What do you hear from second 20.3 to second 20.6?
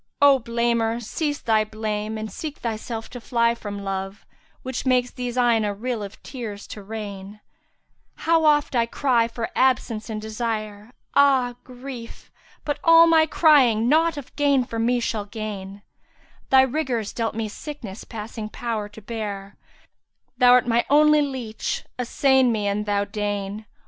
Thou